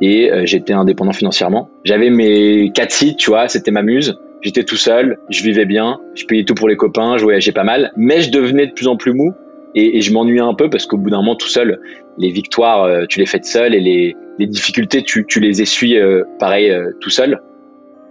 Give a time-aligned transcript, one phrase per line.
[0.00, 1.70] et j'étais indépendant financièrement.
[1.84, 4.18] J'avais mes quatre sites, tu vois, c'était ma muse.
[4.42, 7.64] J'étais tout seul, je vivais bien, je payais tout pour les copains, je voyageais pas
[7.64, 9.32] mal, mais je devenais de plus en plus mou
[9.74, 11.80] et, je m'ennuyais un peu parce qu'au bout d'un moment tout seul,
[12.16, 15.98] les victoires, euh, tu les fais seul et les, les difficultés, tu, tu les essuies
[15.98, 17.40] euh, pareil euh, tout seul.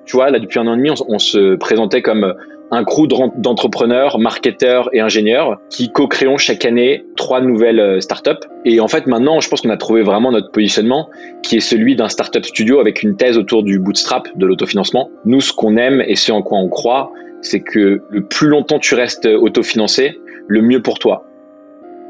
[0.05, 2.33] Tu vois, là depuis un an et demi, on, on se présentait comme
[2.71, 8.31] un crew d'entrepreneurs, marketeurs et ingénieurs qui co-créons chaque année trois nouvelles startups.
[8.65, 11.09] Et en fait, maintenant, je pense qu'on a trouvé vraiment notre positionnement,
[11.43, 15.09] qui est celui d'un startup studio avec une thèse autour du bootstrap, de l'autofinancement.
[15.25, 18.79] Nous, ce qu'on aime et ce en quoi on croit, c'est que le plus longtemps
[18.79, 21.25] tu restes autofinancé, le mieux pour toi.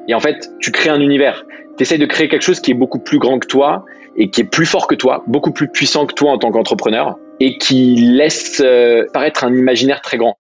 [0.08, 1.46] Et en fait, tu crées un univers.
[1.78, 3.84] Tu essaies de créer quelque chose qui est beaucoup plus grand que toi
[4.16, 7.18] et qui est plus fort que toi, beaucoup plus puissant que toi en tant qu'entrepreneur
[7.40, 10.38] et qui laisse euh, paraître un imaginaire très grand.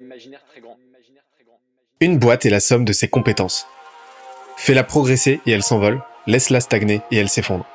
[1.99, 3.67] Une boîte est la somme de ses compétences.
[4.57, 7.65] Fais-la progresser et elle s'envole, laisse-la stagner et elle s'effondre.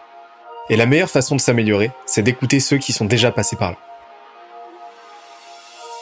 [0.69, 3.79] Et la meilleure façon de s'améliorer, c'est d'écouter ceux qui sont déjà passés par là.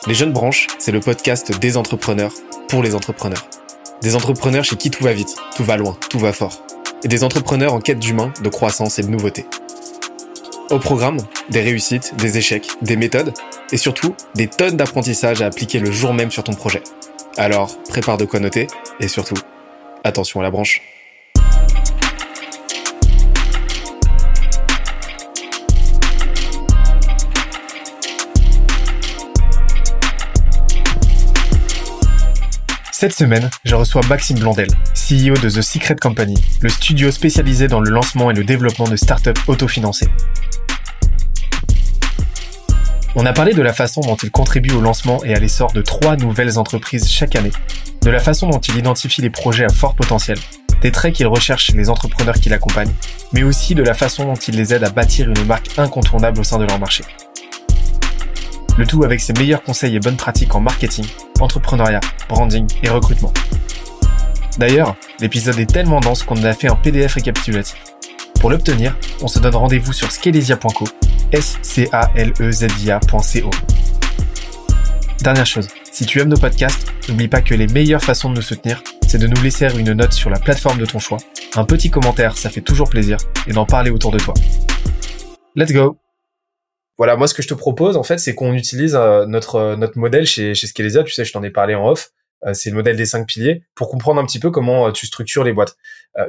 [0.06, 2.32] Les Jeunes Branches, c'est le podcast des entrepreneurs
[2.68, 3.46] pour les entrepreneurs.
[4.02, 6.62] Des entrepreneurs chez qui tout va vite, tout va loin, tout va fort.
[7.04, 9.46] Et des entrepreneurs en quête d'humain, de croissance et de nouveauté.
[10.70, 11.16] Au programme,
[11.48, 13.32] des réussites, des échecs, des méthodes
[13.72, 16.82] et surtout des tonnes d'apprentissages à appliquer le jour même sur ton projet.
[17.38, 18.66] Alors, prépare de quoi noter
[19.00, 19.36] et surtout,
[20.04, 20.82] attention à la branche.
[32.92, 37.80] Cette semaine, je reçois Maxime Blondel, CEO de The Secret Company, le studio spécialisé dans
[37.80, 40.08] le lancement et le développement de startups autofinancées.
[43.20, 45.82] On a parlé de la façon dont il contribue au lancement et à l'essor de
[45.82, 47.50] trois nouvelles entreprises chaque année,
[48.02, 50.38] de la façon dont il identifie les projets à fort potentiel,
[50.82, 52.94] des traits qu'il recherche chez les entrepreneurs qui l'accompagnent,
[53.32, 56.44] mais aussi de la façon dont il les aide à bâtir une marque incontournable au
[56.44, 57.02] sein de leur marché.
[58.76, 61.06] Le tout avec ses meilleurs conseils et bonnes pratiques en marketing,
[61.40, 61.98] entrepreneuriat,
[62.28, 63.32] branding et recrutement.
[64.58, 67.82] D'ailleurs, l'épisode est tellement dense qu'on a fait un PDF récapitulatif.
[68.38, 70.84] Pour l'obtenir, on se donne rendez-vous sur scalesia.co,
[71.32, 73.50] s c a l e z i a.co.
[75.20, 78.42] Dernière chose, si tu aimes nos podcasts, n'oublie pas que les meilleures façons de nous
[78.42, 81.18] soutenir, c'est de nous laisser une note sur la plateforme de ton choix,
[81.56, 84.34] un petit commentaire, ça fait toujours plaisir, et d'en parler autour de toi.
[85.54, 85.98] Let's go
[86.98, 89.76] voilà, moi ce que je te propose en fait, c'est qu'on utilise euh, notre euh,
[89.76, 91.04] notre modèle chez chez Scalesia.
[91.04, 92.10] Tu sais, je t'en ai parlé en off.
[92.44, 95.44] Euh, c'est le modèle des cinq piliers pour comprendre un petit peu comment tu structures
[95.44, 95.76] les boîtes.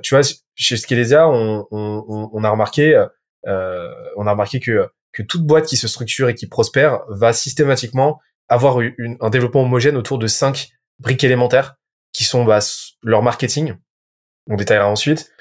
[0.03, 0.21] tu vois,
[0.53, 3.03] chez Scalesia, on, on, on a remarqué
[3.45, 8.19] on a remarqué que que toute boîte qui se structure et qui prospère va systématiquement
[8.47, 10.69] avoir un développement homogène autour de cinq
[10.99, 11.75] briques élémentaires
[12.13, 12.59] qui sont bah,
[13.03, 13.75] leur marketing,
[14.47, 15.31] on détaillera ensuite,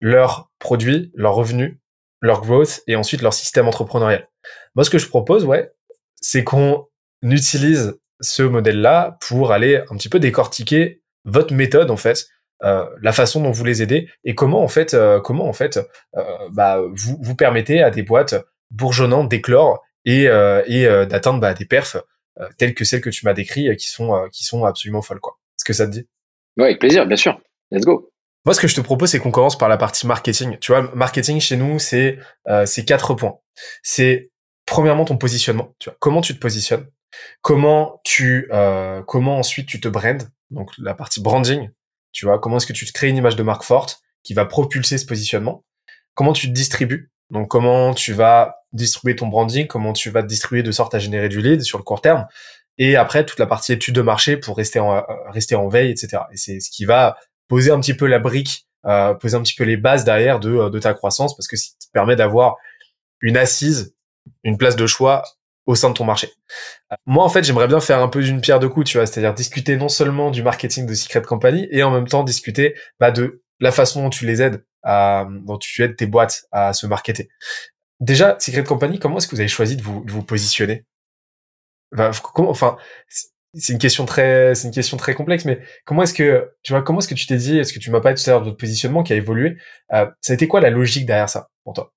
[0.00, 1.78] leurs produits, leurs revenus,
[2.20, 4.28] leur growth et ensuite leur système entrepreneurial.
[4.74, 5.72] Moi, ce que je propose, ouais,
[6.20, 6.86] c'est qu'on
[7.22, 12.26] utilise ce modèle-là pour aller un petit peu décortiquer votre méthode, en fait,
[12.64, 15.78] euh, la façon dont vous les aidez et comment, en fait, euh, comment, en fait,
[16.16, 18.34] euh, bah, vous, vous permettez à des boîtes
[18.70, 21.96] bourgeonnantes d'éclore et, et d'atteindre bah, des perfs
[22.56, 25.38] telles que celles que tu m'as décrites qui sont, qui sont absolument folles, quoi.
[25.58, 26.06] Est-ce que ça te dit?
[26.56, 27.40] Ouais, avec plaisir, bien sûr.
[27.70, 28.10] Let's go.
[28.44, 30.56] Moi, ce que je te propose, c'est qu'on commence par la partie marketing.
[30.58, 33.38] Tu vois, marketing chez nous, c'est euh, c'est quatre points.
[33.82, 34.30] C'est
[34.64, 35.74] premièrement ton positionnement.
[35.78, 36.86] Tu vois, comment tu te positionnes,
[37.42, 40.22] comment tu euh, comment ensuite tu te brandes?
[40.50, 41.68] Donc la partie branding.
[42.12, 44.44] Tu vois, comment est-ce que tu te crées une image de marque forte qui va
[44.44, 45.64] propulser ce positionnement?
[46.14, 47.10] Comment tu te distribues?
[47.30, 50.98] Donc comment tu vas distribuer ton branding, comment tu vas te distribuer de sorte à
[50.98, 52.26] générer du lead sur le court terme?
[52.78, 55.90] Et après toute la partie étude de marché pour rester en euh, rester en veille,
[55.90, 56.22] etc.
[56.32, 59.54] Et c'est ce qui va poser un petit peu la brique, euh, poser un petit
[59.54, 62.56] peu les bases derrière de, euh, de ta croissance, parce que ça te permet d'avoir
[63.20, 63.94] une assise,
[64.44, 65.24] une place de choix
[65.68, 66.32] au sein de ton marché.
[66.90, 69.06] Euh, moi, en fait, j'aimerais bien faire un peu d'une pierre deux coups, tu vois,
[69.06, 73.10] c'est-à-dire discuter non seulement du marketing de Secret Company et en même temps discuter bah,
[73.10, 76.86] de la façon dont tu les aides, à, dont tu aides tes boîtes à se
[76.86, 77.28] marketer.
[78.00, 80.86] Déjà, Secret Company, comment est-ce que vous avez choisi de vous, de vous positionner?
[82.32, 82.78] Comment, enfin,
[83.52, 86.80] c'est une question très, c'est une question très complexe, mais comment est-ce que, tu vois,
[86.80, 88.46] comment est-ce que tu t'es dit, est-ce que tu m'as pas tout à l'heure de
[88.46, 89.58] votre positionnement qui a évolué,
[89.92, 91.92] euh, ça a été quoi la logique derrière ça pour toi?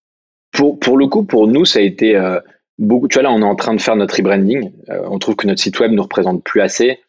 [0.51, 2.39] Pour pour le coup, pour nous, ça a été euh,
[2.77, 3.07] beaucoup.
[3.07, 4.71] Tu vois là, on est en train de faire notre rebranding.
[4.89, 6.99] Euh, on trouve que notre site web ne représente plus assez.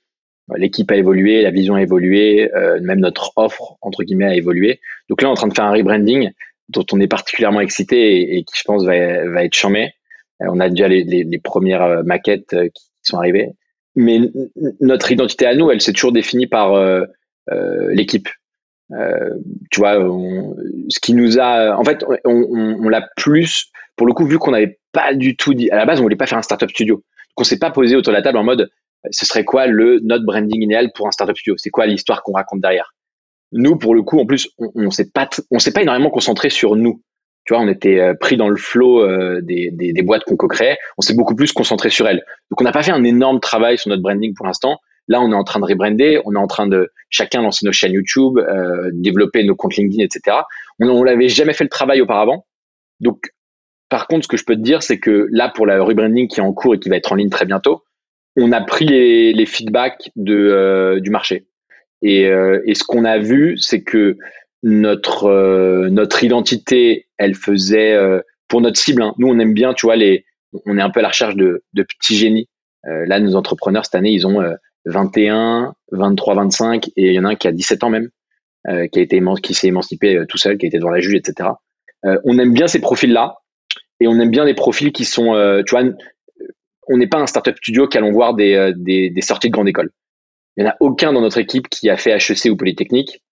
[0.57, 4.81] L'équipe a évolué, la vision a évolué, euh, même notre offre entre guillemets a évolué.
[5.09, 6.31] Donc là, on est en train de faire un rebranding
[6.69, 9.95] dont on est particulièrement excité et, qui, je pense, va, va être charmé.
[10.41, 13.53] on a déjà les, les, les premières maquettes qui sont arrivées
[13.95, 14.21] mais
[14.81, 17.05] notre identité à nous, elle s'est toujours définie par euh,
[17.51, 18.29] euh, l'équipe.
[18.93, 19.31] Euh,
[19.71, 19.95] tu vois,
[20.89, 24.39] ce qui nous a, en fait, on, on, on l'a plus pour le coup, vu
[24.39, 26.71] qu'on n'avait pas du tout dit, à la base, on voulait pas faire un startup
[26.71, 27.05] studio.
[27.35, 28.71] qu'on s'est pas posé autour de la table en mode,
[29.11, 31.57] ce serait quoi le notre branding idéal pour un startup studio?
[31.57, 32.95] C'est quoi l'histoire qu'on raconte derrière?
[33.53, 36.51] Nous, pour le coup, en plus, on, on s'est pas, on s'est pas énormément concentré
[36.51, 37.03] sur nous.
[37.45, 40.37] Tu vois, on était euh, pris dans le flot euh, des, des, des, boîtes qu'on
[40.37, 40.79] co-créait.
[40.97, 42.23] On s'est beaucoup plus concentré sur elles.
[42.51, 44.79] Donc, on n'a pas fait un énorme travail sur notre branding pour l'instant.
[45.13, 46.23] Là, on est en train de rebrander.
[46.25, 50.03] On est en train de chacun lancer nos chaînes YouTube, euh, développer nos comptes LinkedIn,
[50.03, 50.39] etc.
[50.81, 52.47] On, on l'avait jamais fait le travail auparavant.
[53.01, 53.31] Donc,
[53.91, 56.41] par contre, ce que je peux te dire, c'est que là, pour la rebranding qui
[56.41, 57.85] est en cours et qui va être en ligne très bientôt,
[58.39, 61.45] on a pris les, feedbacks de, euh, du marché.
[62.01, 64.17] Et, euh, et ce qu'on a vu, c'est que
[64.63, 67.99] notre notre identité, elle faisait
[68.49, 69.03] pour notre cible.
[69.03, 69.13] Hein.
[69.19, 70.25] Nous, on aime bien, tu vois, les,
[70.65, 72.49] on est un peu à la recherche de, de petits génies.
[72.85, 74.41] Là, nos entrepreneurs cette année, ils ont
[74.85, 78.09] 21, 23, 25, et il y en a un qui a 17 ans même,
[78.67, 81.51] qui a été qui s'est émancipé tout seul, qui a été devant la juge, etc.
[82.03, 83.39] on aime bien ces profils-là,
[84.01, 85.35] et on aime bien des profils qui sont,
[85.67, 85.85] tu vois,
[86.89, 89.69] on n'est pas un startup studio qui allons voir des, des, des sorties de grande
[89.69, 89.91] école.
[90.57, 93.23] Il n'y en a aucun dans notre équipe qui a fait HEC ou Polytechnique.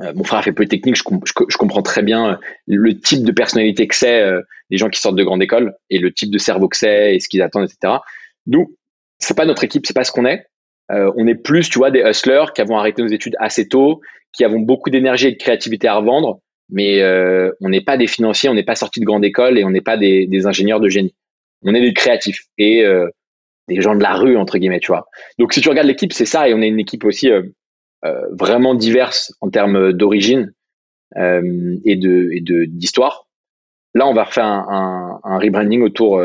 [0.00, 1.02] Euh, mon frère a fait Polytechnique, je,
[1.48, 2.36] je, comprends très bien euh,
[2.66, 4.40] le type de personnalité que c'est, euh,
[4.70, 7.20] les gens qui sortent de grande école, et le type de cerveau que c'est, et
[7.20, 7.98] ce qu'ils attendent, etc.
[8.46, 8.76] Nous,
[9.18, 10.46] c'est pas notre équipe, c'est pas ce qu'on est.
[10.92, 14.00] on est plus, tu vois, des hustlers qui avons arrêté nos études assez tôt,
[14.32, 16.40] qui avons beaucoup d'énergie et de créativité à revendre,
[16.70, 17.02] mais
[17.60, 19.80] on n'est pas des financiers, on n'est pas sortis de grande école et on n'est
[19.80, 21.14] pas des, ingénieurs de génie.
[21.62, 22.84] On est des créatifs et
[23.68, 25.06] des gens de la rue entre guillemets, tu vois.
[25.38, 27.30] Donc si tu regardes l'équipe, c'est ça, et on est une équipe aussi
[28.04, 30.52] euh, vraiment diverses en termes d'origine
[31.16, 33.28] euh, et et de d'histoire.
[33.94, 36.20] Là, on va refaire un rebranding autour.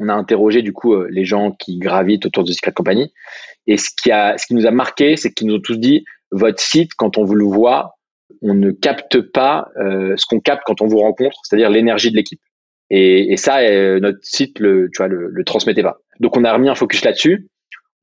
[0.00, 3.12] Euh, on a interrogé du coup les gens qui gravitent autour de Secret Company.
[3.66, 6.04] Et ce qui a, ce qui nous a marqué, c'est qu'ils nous ont tous dit
[6.30, 7.96] votre site, quand on vous le voit,
[8.40, 12.16] on ne capte pas euh, ce qu'on capte quand on vous rencontre, c'est-à-dire l'énergie de
[12.16, 12.40] l'équipe.
[12.90, 13.60] Et, et, ça,
[14.00, 15.98] notre site, le, tu vois, le, le, transmettait pas.
[16.20, 17.48] Donc, on a remis un focus là-dessus.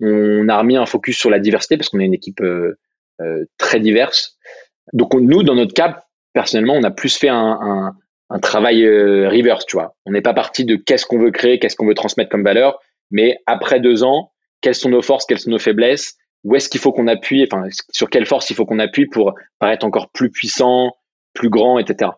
[0.02, 2.78] On a remis un focus sur la diversité parce qu'on est une équipe euh,
[3.22, 4.38] euh, très diverses.
[4.94, 6.04] Donc nous, dans notre cas,
[6.34, 7.96] personnellement, on a plus fait un, un,
[8.30, 9.96] un travail euh, reverse, tu vois.
[10.06, 12.80] On n'est pas parti de qu'est-ce qu'on veut créer, qu'est-ce qu'on veut transmettre comme valeur,
[13.12, 14.32] mais après deux ans,
[14.62, 17.68] quelles sont nos forces, quelles sont nos faiblesses, où est-ce qu'il faut qu'on appuie, enfin
[17.92, 20.96] sur quelle force il faut qu'on appuie pour paraître encore plus puissant,
[21.34, 22.12] plus grand, etc.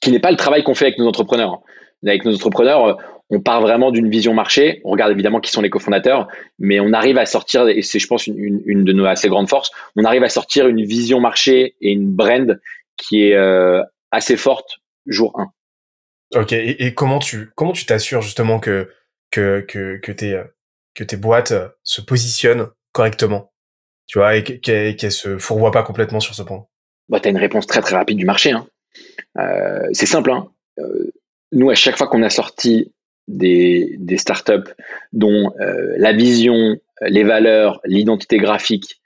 [0.00, 1.60] Qui n'est pas le travail qu'on fait avec nos entrepreneurs.
[2.06, 2.98] Avec nos entrepreneurs,
[3.30, 4.80] on part vraiment d'une vision marché.
[4.84, 8.06] On regarde évidemment qui sont les cofondateurs, mais on arrive à sortir, et c'est je
[8.06, 11.74] pense une, une, de nos assez grandes forces, on arrive à sortir une vision marché
[11.80, 12.60] et une brand
[12.96, 16.40] qui est euh, assez forte jour 1.
[16.40, 18.90] Ok, et, et comment tu comment tu t'assures justement que
[19.30, 20.42] que que que tes
[20.94, 23.52] que tes boîtes se positionnent correctement,
[24.06, 26.66] tu vois, et qu'elles qu se fourvoient pas complètement sur ce point?
[27.08, 28.52] Bah, tu as une réponse très très rapide du marché.
[28.52, 28.66] Hein.
[29.38, 30.32] Euh, c'est simple.
[30.32, 30.48] Hein.
[30.78, 31.12] Euh,
[31.52, 32.92] nous, à chaque fois qu'on a sorti
[33.28, 34.72] des, des startups
[35.12, 39.00] dont euh, la vision, les valeurs, l'identité graphique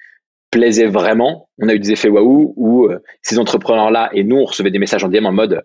[0.51, 1.49] plaisaient vraiment.
[1.59, 4.79] On a eu des effets waouh où euh, ces entrepreneurs-là et nous, on recevait des
[4.79, 5.65] messages en DM en mode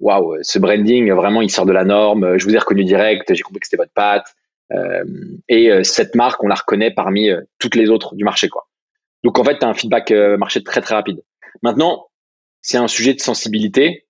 [0.00, 2.38] waouh, ce branding vraiment il sort de la norme.
[2.38, 4.26] Je vous ai reconnu direct, j'ai compris que c'était votre patte.
[4.72, 5.04] Euh,
[5.48, 8.66] et cette marque, on la reconnaît parmi toutes les autres du marché, quoi.
[9.22, 11.22] Donc en fait, tu as un feedback marché très très rapide.
[11.62, 12.06] Maintenant,
[12.60, 14.04] c'est un sujet de sensibilité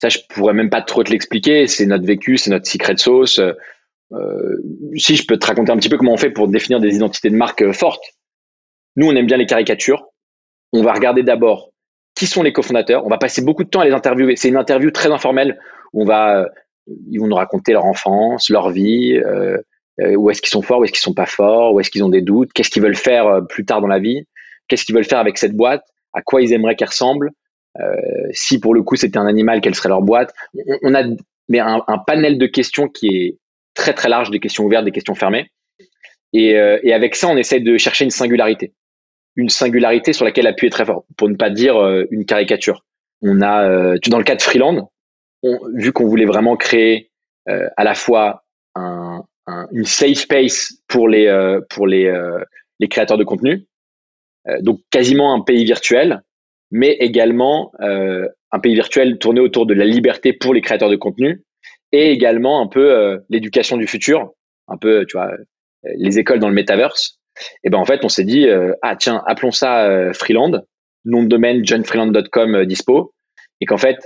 [0.00, 1.66] ça, je pourrais même pas trop te l'expliquer.
[1.66, 3.40] C'est notre vécu, c'est notre secret sauce.
[4.12, 4.56] Euh,
[4.96, 7.30] si je peux te raconter un petit peu comment on fait pour définir des identités
[7.30, 8.04] de marque euh, fortes.
[8.96, 10.06] Nous, on aime bien les caricatures.
[10.72, 11.72] On va regarder d'abord
[12.18, 13.06] qui sont les cofondateurs.
[13.06, 14.34] On va passer beaucoup de temps à les interviewer.
[14.34, 15.56] C'est une interview très informelle
[15.92, 16.48] où on va, euh,
[17.10, 19.56] ils vont nous raconter leur enfance, leur vie, euh,
[20.00, 22.02] euh où est-ce qu'ils sont forts, où est-ce qu'ils sont pas forts, où est-ce qu'ils
[22.02, 24.26] ont des doutes, qu'est-ce qu'ils veulent faire plus tard dans la vie,
[24.66, 27.30] qu'est-ce qu'ils veulent faire avec cette boîte, à quoi ils aimeraient qu'elle ressemble,
[28.32, 30.32] si pour le coup c'était un animal, quelle serait leur boîte
[30.82, 31.04] on, a
[31.48, 33.38] mais un, panel de questions qui est
[33.74, 35.50] très très large, des questions ouvertes, des questions fermées.
[36.32, 36.50] Et,
[36.82, 38.72] et avec ça, on essaie de chercher une singularité,
[39.38, 42.84] une singularité sur laquelle appuyer très fort, pour ne pas dire euh, une caricature.
[43.22, 44.92] On a, dans le cas de Freeland,
[45.74, 47.10] vu qu'on voulait vraiment créer
[47.46, 48.44] à la fois
[48.76, 51.26] un, un, une safe space pour les
[52.88, 53.66] créateurs de contenu,
[54.60, 56.22] donc quasiment un pays virtuel
[56.70, 60.96] mais également euh, un pays virtuel tourné autour de la liberté pour les créateurs de
[60.96, 61.42] contenu
[61.92, 64.32] et également un peu euh, l'éducation du futur,
[64.68, 67.17] un peu, tu vois, euh, les écoles dans le metaverse.
[67.64, 70.62] Et ben en fait, on s'est dit euh, ah tiens, appelons ça Freeland,
[71.04, 73.14] nom de domaine johnfreeland.com dispo,
[73.60, 73.98] et qu'en fait,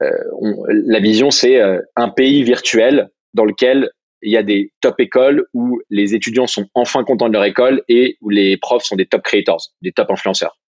[0.00, 1.60] on, la vision c'est
[1.96, 3.90] un pays virtuel dans lequel
[4.22, 7.82] il y a des top écoles où les étudiants sont enfin contents de leur école
[7.88, 10.58] et où les profs sont des top creators, des top influenceurs.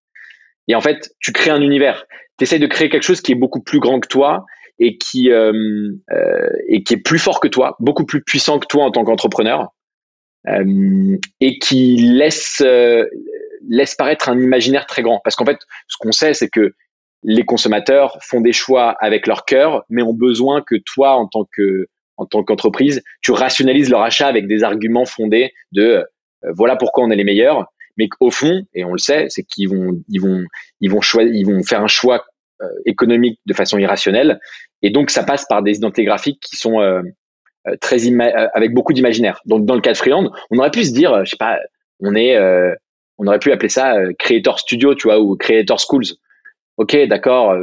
[0.68, 2.04] Et en fait, tu crées un univers.
[2.38, 4.44] Tu de créer quelque chose qui est beaucoup plus grand que toi
[4.78, 5.52] et qui euh,
[6.12, 9.02] euh, et qui est plus fort que toi, beaucoup plus puissant que toi en tant
[9.04, 9.64] qu'entrepreneur, euh,
[10.47, 13.04] et qui laisse euh,
[13.68, 15.21] laisse paraître un imaginaire très grand.
[15.23, 16.75] Parce qu'en fait, ce qu'on sait, c'est que
[17.25, 21.47] les consommateurs font des choix avec leur cœur, mais ont besoin que toi, en tant
[21.52, 26.76] que en tant qu'entreprise, tu rationalises leur achat avec des arguments fondés de euh, voilà
[26.76, 27.66] pourquoi on est les meilleurs,
[27.97, 30.45] mais qu'au fond, et on le sait, c'est qu'ils vont ils vont
[30.80, 32.25] ils vont choisir, ils vont faire un choix
[32.62, 34.40] euh, économique de façon irrationnelle,
[34.83, 37.02] et donc ça passe par des identités graphiques qui sont euh,
[37.80, 37.98] très
[38.54, 39.40] avec beaucoup d'imaginaire.
[39.46, 41.58] Donc dans le cas de Freeland, on aurait pu se dire, je sais pas,
[42.00, 42.38] on est
[43.18, 46.16] on aurait pu appeler ça Creator Studio, tu vois, ou Creator Schools.
[46.76, 47.56] Ok, d'accord,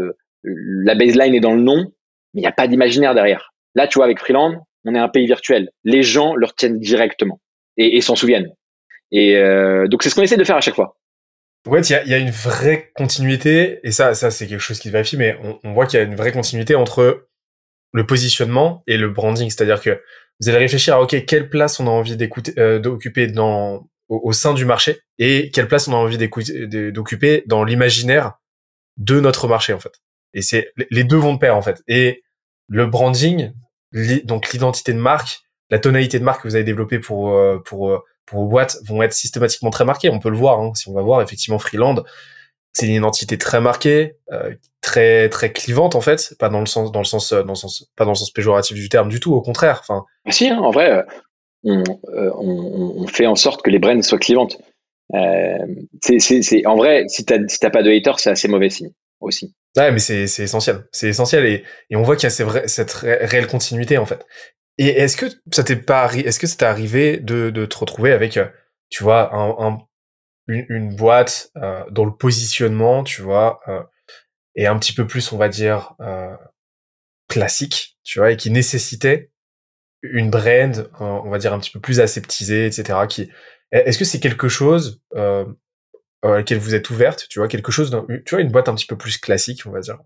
[0.43, 1.91] la baseline est dans le nom,
[2.33, 3.53] mais il n'y a pas d'imaginaire derrière.
[3.73, 5.71] Là, tu vois, avec Freeland, on est un pays virtuel.
[5.83, 7.39] Les gens le retiennent directement
[7.77, 8.49] et, s'en souviennent.
[9.11, 10.97] Et euh, donc, c'est ce qu'on essaie de faire à chaque fois.
[11.67, 15.17] Ouais, il y a, une vraie continuité, et ça, ça c'est quelque chose qui vérifie,
[15.17, 17.27] mais on voit qu'il y a une vraie continuité entre
[17.95, 19.49] le positionnement et le branding.
[19.49, 20.01] C'est-à-dire que
[20.41, 24.33] vous allez réfléchir à, OK, quelle place on a envie d'écouter, euh, d'occuper dans, au,
[24.33, 28.33] sein du marché, et quelle place on a envie d'occuper dans l'imaginaire
[28.97, 29.93] de notre marché, en fait.
[30.33, 31.81] Et c'est, les deux vont de pair, en fait.
[31.87, 32.23] Et
[32.67, 33.53] le branding,
[34.25, 37.91] donc l'identité de marque, la tonalité de marque que vous avez développée pour euh, pour
[37.91, 40.09] euh, pour vos boîtes vont être systématiquement très marquées.
[40.09, 42.03] On peut le voir hein, si on va voir effectivement Freeland,
[42.75, 46.91] c'est une identité très marquée, euh, très très clivante en fait, pas dans le sens
[46.91, 49.33] dans le sens dans le sens pas dans le sens péjoratif du terme du tout,
[49.33, 49.79] au contraire.
[49.81, 50.03] Enfin.
[50.29, 51.05] Si, hein, en vrai,
[51.63, 54.57] on, on, on, fait en sorte que les brands soient clivantes.
[55.13, 55.57] Euh,
[56.01, 58.91] c'est en vrai, si t'as si t'as pas de haters, c'est assez mauvais signe
[59.21, 59.55] aussi.
[59.77, 60.85] Ouais, mais c'est essentiel.
[60.91, 64.25] C'est essentiel et, et on voit qu'il y a cette réelle continuité en fait.
[64.77, 68.11] Et est-ce que ça t'est pas est-ce que ça t'est arrivé de, de te retrouver
[68.11, 68.47] avec euh,
[68.89, 69.77] tu vois un, un
[70.47, 73.81] une, une, boîte euh, dont le positionnement tu vois euh,
[74.55, 76.35] est un petit peu plus on va dire euh,
[77.27, 79.31] classique tu vois et qui nécessitait
[80.01, 83.31] une brand on va dire un petit peu plus aseptisée etc qui
[83.71, 85.45] est-ce que c'est quelque chose euh,
[86.21, 88.87] à laquelle vous êtes ouverte tu vois quelque chose tu vois une boîte un petit
[88.87, 89.97] peu plus classique on va dire?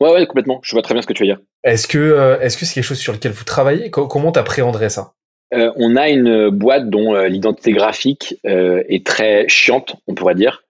[0.00, 0.60] Ouais, ouais, complètement.
[0.62, 1.40] Je vois très bien ce que tu veux dire.
[1.62, 3.90] Est-ce que euh, est-ce que c'est quelque chose sur lequel vous travaillez?
[3.90, 5.12] Comment t'appréhenderais ça?
[5.54, 10.34] Euh, On a une boîte dont euh, l'identité graphique euh, est très chiante, on pourrait
[10.34, 10.64] dire.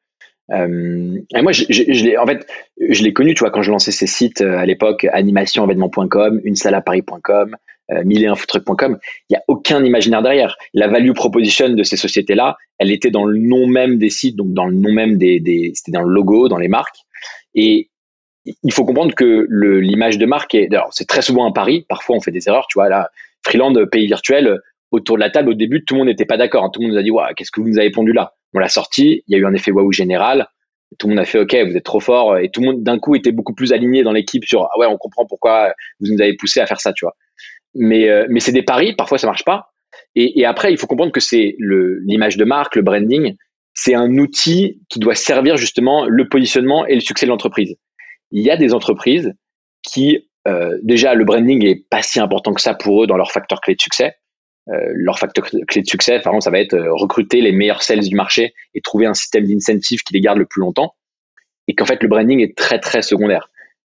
[0.52, 2.44] Moi, je, je, en fait,
[2.80, 6.74] je l'ai connu, tu vois, quand je lançais ces sites à l'époque, animationévénement.com, une salle
[6.74, 7.56] à Paris.com,
[8.04, 8.96] mille et un il
[9.30, 10.56] y a aucun imaginaire derrière.
[10.74, 14.52] La value proposition de ces sociétés-là, elle était dans le nom même des sites, donc
[14.52, 16.98] dans le nom même des, des c'était dans le logo, dans les marques.
[17.54, 17.90] Et
[18.64, 21.86] il faut comprendre que l'image de marque est, c'est très souvent un pari.
[21.88, 22.66] Parfois, on fait des erreurs.
[22.68, 23.10] Tu vois, là,
[23.44, 24.58] Freeland, pays virtuel,
[24.90, 26.64] autour de la table, au début, tout le monde n'était pas d'accord.
[26.64, 26.70] Hein.
[26.72, 28.34] Tout le monde nous a dit, waouh, qu'est-ce que vous nous avez pondu là?
[28.54, 29.22] On l'a sorti.
[29.26, 30.48] Il y a eu un effet waouh général.
[30.98, 32.38] Tout le monde a fait, OK, vous êtes trop fort.
[32.38, 34.86] Et tout le monde, d'un coup, était beaucoup plus aligné dans l'équipe sur, ah ouais,
[34.86, 37.14] on comprend pourquoi vous nous avez poussé à faire ça, tu vois.
[37.74, 38.94] Mais, euh, mais c'est des paris.
[38.96, 39.66] Parfois, ça marche pas.
[40.16, 43.36] Et, et après, il faut comprendre que c'est l'image de marque, le branding,
[43.74, 47.76] c'est un outil qui doit servir justement le positionnement et le succès de l'entreprise
[48.30, 49.32] il y a des entreprises
[49.82, 53.32] qui, euh, déjà, le branding est pas si important que ça pour eux dans leur
[53.32, 54.14] facteur clé de succès.
[54.68, 57.82] Euh, leur facteur clé de succès, par exemple, ça va être euh, recruter les meilleurs
[57.82, 60.94] sales du marché et trouver un système d'incentive qui les garde le plus longtemps.
[61.66, 63.50] Et qu'en fait, le branding est très, très secondaire.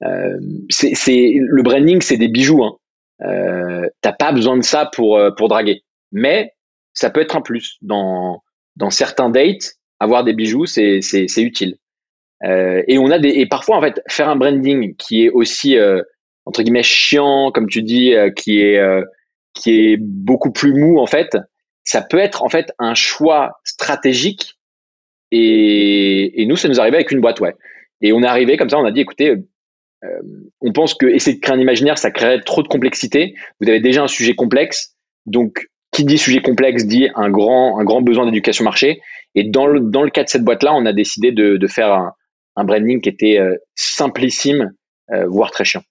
[0.03, 0.39] Euh,
[0.69, 2.63] c'est, le branding, c'est des bijoux.
[2.63, 2.77] Hein.
[3.23, 5.83] Euh, T'as pas besoin de ça pour, euh, pour draguer.
[6.11, 6.53] Mais
[6.93, 7.77] ça peut être un plus.
[7.81, 8.43] Dans,
[8.75, 11.77] dans certains dates, avoir des bijoux, c'est, c'est, utile.
[12.43, 15.77] Et on a des et parfois en fait faire un branding qui est aussi
[16.45, 18.81] entre guillemets chiant comme tu dis qui est
[19.53, 21.37] qui est beaucoup plus mou en fait
[21.83, 24.57] ça peut être en fait un choix stratégique.
[25.31, 27.55] Et, nous ça nous arrivait avec une boîte ouais.
[28.01, 29.35] Et on est arrivé comme ça on a dit écoutez
[30.61, 33.35] on pense que essayer de créer un imaginaire ça créerait trop de complexité.
[33.59, 34.95] Vous avez déjà un sujet complexe.
[35.25, 39.01] Donc qui dit sujet complexe dit un grand un grand besoin d'éducation marché.
[39.35, 41.67] Et dans le dans le cas de cette boîte là on a décidé de, de
[41.67, 42.13] faire un,
[42.55, 44.71] un branding qui était euh, simplissime,
[45.11, 45.83] euh, voire très chiant.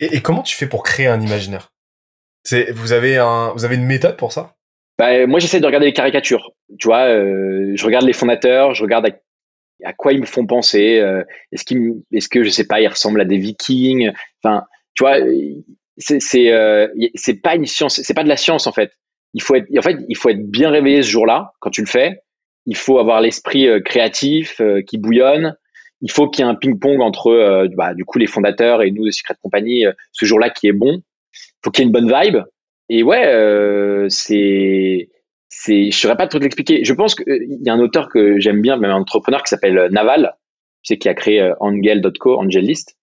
[0.00, 1.72] Et, et, comment tu fais pour créer un imaginaire?
[2.72, 4.54] Vous avez une méthode pour ça?
[4.98, 6.52] Bah, moi j'essaie de regarder les caricatures.
[6.78, 9.08] Tu vois, euh, je regarde les fondateurs, je regarde
[9.84, 10.98] à, quoi ils me font penser.
[10.98, 14.10] Euh, est-ce qu'ils est-ce que je sais pas, ils ressemblent à des Vikings?
[14.42, 14.64] Enfin,
[14.94, 15.18] tu vois,
[15.98, 16.88] c'est euh,
[17.42, 18.90] pas une science, c'est pas de la science en fait.
[19.34, 21.86] Il faut être en fait il faut être bien réveillé ce jour-là quand tu le
[21.86, 22.22] fais.
[22.66, 25.56] Il faut avoir l'esprit créatif qui bouillonne
[26.00, 28.90] il faut qu'il y ait un ping-pong entre euh, bah, du coup les fondateurs et
[28.90, 31.02] nous de Secret Company euh, ce jour-là qui est bon.
[31.64, 32.38] Faut qu'il y ait une bonne vibe.
[32.88, 35.08] Et ouais, euh, c'est
[35.48, 36.84] c'est je saurais pas trop l'expliquer.
[36.84, 39.88] Je pense qu'il y a un auteur que j'aime bien, même un entrepreneur qui s'appelle
[39.90, 40.36] Naval,
[40.82, 42.96] tu sais qui a créé Angel.co, Angel List.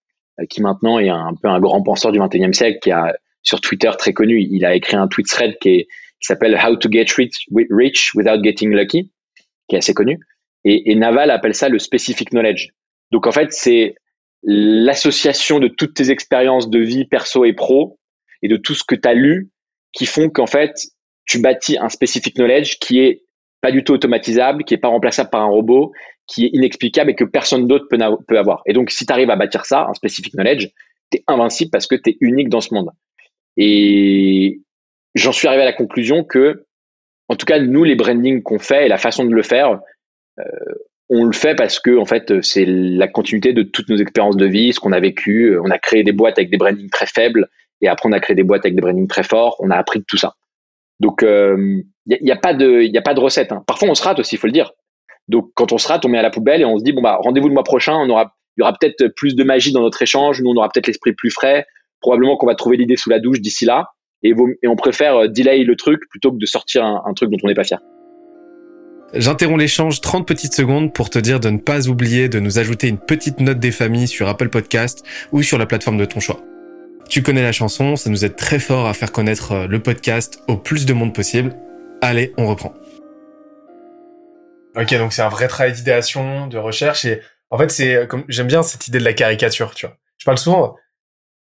[0.49, 3.91] qui maintenant est un, peu un grand penseur du 21e siècle, qui a sur Twitter
[3.97, 5.87] très connu, il a écrit un tweet thread qui,
[6.19, 9.11] s'appelle How to get rich, without getting lucky,
[9.69, 10.19] qui est assez connu.
[10.63, 12.69] Et Naval appelle ça le specific knowledge.
[13.11, 13.93] Donc en fait, c'est
[14.41, 17.99] l'association de toutes tes expériences de vie perso et pro
[18.45, 19.49] et de tout ce que tu as lu
[19.91, 20.75] qui font qu'en fait,
[21.25, 23.23] tu bâtis un specific knowledge qui est
[23.59, 25.91] pas du tout automatisable, qui est pas remplaçable par un robot,
[26.27, 27.97] qui est inexplicable et que personne d'autre peut,
[28.27, 28.61] peut avoir.
[28.67, 30.67] Et donc, si tu arrives à bâtir ça, un specific knowledge,
[31.11, 32.91] tu es invincible parce que tu es unique dans ce monde.
[33.57, 34.61] Et
[35.15, 36.65] j'en suis arrivé à la conclusion que,
[37.27, 39.79] en tout cas, nous, les brandings qu'on fait et la façon de le faire,
[40.39, 40.43] euh,
[41.09, 44.45] on le fait parce que, en fait, c'est la continuité de toutes nos expériences de
[44.45, 45.57] vie, ce qu'on a vécu.
[45.63, 47.49] On a créé des boîtes avec des brandings très faibles
[47.81, 49.57] et après, on a créé des boîtes avec des brandings très forts.
[49.59, 50.35] On a appris de tout ça.
[50.99, 53.51] Donc, il euh, n'y a, a, pas de, a pas de recette.
[53.51, 53.63] Hein.
[53.67, 54.71] Parfois, on se rate aussi, il faut le dire.
[55.27, 57.01] Donc, quand on se rate, on met à la poubelle et on se dit bon
[57.01, 57.95] bah rendez-vous le mois prochain.
[57.95, 60.41] On aura, il y aura peut-être plus de magie dans notre échange.
[60.41, 61.65] Nous, on aura peut-être l'esprit plus frais.
[61.99, 63.89] Probablement qu'on va trouver l'idée sous la douche d'ici là.
[64.23, 67.29] Et, et, on préfère euh, delay le truc plutôt que de sortir un, un truc
[67.29, 67.79] dont on n'est pas fier.
[69.13, 72.87] J'interromps l'échange 30 petites secondes pour te dire de ne pas oublier de nous ajouter
[72.87, 76.39] une petite note des familles sur Apple Podcast ou sur la plateforme de ton choix.
[77.09, 80.39] Tu connais la chanson, ça nous aide très fort à faire connaître euh, le podcast
[80.47, 81.55] au plus de monde possible.
[82.01, 82.73] Allez, on reprend.
[84.75, 88.25] Ok, donc c'est un vrai travail d'idéation, de recherche et en fait c'est euh, comme
[88.27, 89.97] j'aime bien cette idée de la caricature, tu vois.
[90.17, 90.75] Je parle souvent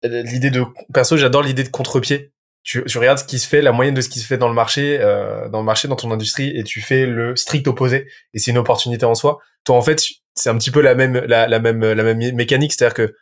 [0.04, 2.32] euh, l'idée de perso, j'adore l'idée de contre-pied.
[2.64, 4.48] Tu, tu, regardes ce qui se fait, la moyenne de ce qui se fait dans
[4.48, 8.06] le marché, euh, dans le marché, dans ton industrie, et tu fais le strict opposé.
[8.34, 9.40] Et c'est une opportunité en soi.
[9.64, 10.00] Toi, en fait,
[10.34, 13.16] c'est un petit peu la même, la, même, la même mécanique, c'est-à-dire que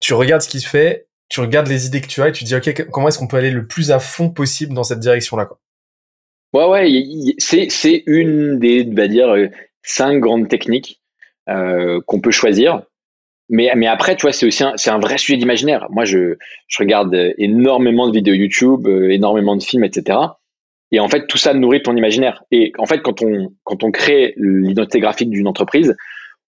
[0.00, 2.44] tu regardes ce qui se fait tu regardes les idées que tu as et tu
[2.44, 5.38] dis ok comment est-ce qu'on peut aller le plus à fond possible dans cette direction
[5.38, 5.58] là quoi?
[6.52, 9.48] Ouais ouais c'est c'est une des va dire euh,
[9.82, 11.00] cinq grandes techniques
[11.48, 12.82] euh, qu'on peut choisir.
[13.48, 15.86] Mais, mais après, tu vois, c'est aussi un, c'est un vrai sujet d'imaginaire.
[15.90, 16.36] Moi, je,
[16.68, 20.18] je regarde énormément de vidéos YouTube, euh, énormément de films, etc.
[20.90, 22.44] Et en fait, tout ça nourrit ton imaginaire.
[22.50, 25.96] Et en fait, quand on, quand on crée l'identité graphique d'une entreprise,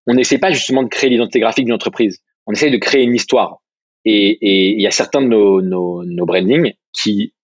[0.07, 2.20] on n'essaie pas justement de créer l'identité graphique d'une entreprise.
[2.47, 3.61] On essaie de créer une histoire.
[4.05, 7.35] Et il y a certains de nos, nos, brandings qui,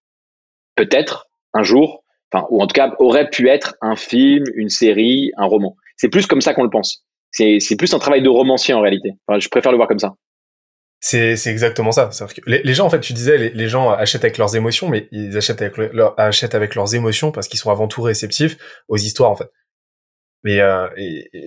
[0.76, 5.32] peut-être, un jour, enfin, ou en tout cas, auraient pu être un film, une série,
[5.36, 5.76] un roman.
[5.96, 7.04] C'est plus comme ça qu'on le pense.
[7.30, 9.12] C'est plus un travail de romancier en réalité.
[9.38, 10.14] Je préfère le voir comme ça.
[11.00, 12.10] C'est exactement ça.
[12.10, 15.36] Que les, gens, en fait, tu disais, les, gens achètent avec leurs émotions, mais ils
[15.36, 19.30] achètent avec, leur, achètent avec leurs émotions parce qu'ils sont avant tout réceptifs aux histoires,
[19.30, 19.50] en fait.
[20.42, 20.88] Mais euh,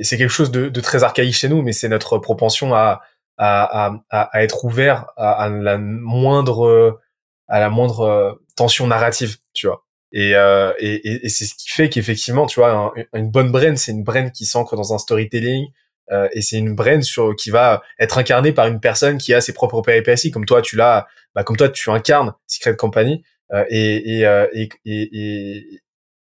[0.01, 3.01] c'est quelque chose de, très archaïque chez nous, mais c'est notre propension à,
[3.37, 6.99] à, à, à être ouvert à, à, la moindre
[7.47, 9.85] à la moindre euh, tension narrative, tu vois.
[10.11, 13.91] Et, euh, et, et c'est ce qui fait qu'effectivement, tu vois, une bonne brain, c'est
[13.91, 15.67] une brain qui s'ancre dans un storytelling,
[16.11, 19.41] euh, et c'est une brain sur qui va être incarnée par une personne qui a
[19.41, 23.65] ses propres péripéties, comme toi, tu l'as, bah, comme toi, tu incarnes Secret Company, euh,
[23.69, 25.81] et, et, euh, et, et,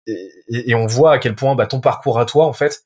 [0.08, 2.84] et, et, on voit à quel point bah, ton parcours à toi, en fait,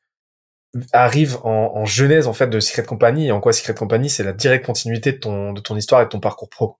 [0.94, 4.24] arrive en, en, genèse en fait de Secret Company et en quoi Secret Company c'est
[4.24, 6.78] la directe continuité de ton de ton histoire et de ton parcours pro.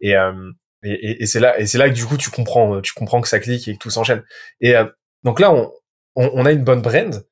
[0.00, 0.50] Et euh,
[0.82, 3.28] et, et c'est là et c'est là que du coup tu comprends tu comprends que
[3.28, 4.22] ça clique et que tout s'enchaîne.
[4.60, 4.86] Et euh,
[5.24, 5.70] donc là on,
[6.16, 7.24] on, on a une bonne brand.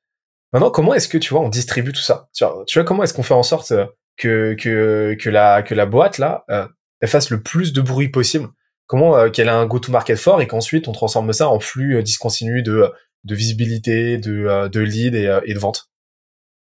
[0.51, 2.29] Maintenant comment est-ce que tu vois on distribue tout ça?
[2.33, 3.73] Tu vois, tu vois comment est-ce qu'on fait en sorte
[4.17, 6.67] que que que la que la boîte là euh,
[7.01, 8.49] elle fasse le plus de bruit possible?
[8.85, 12.03] Comment euh, qu'elle a un go-to-market fort et qu'ensuite on transforme ça en flux euh,
[12.03, 12.91] discontinu de
[13.23, 15.89] de visibilité de de lead et, et de vente?